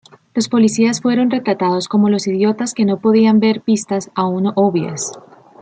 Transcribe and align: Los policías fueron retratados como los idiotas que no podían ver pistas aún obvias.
Los 0.33 0.49
policías 0.49 0.99
fueron 0.99 1.29
retratados 1.29 1.87
como 1.87 2.09
los 2.09 2.25
idiotas 2.25 2.73
que 2.73 2.85
no 2.85 2.97
podían 2.97 3.39
ver 3.39 3.61
pistas 3.61 4.09
aún 4.15 4.51
obvias. 4.55 5.11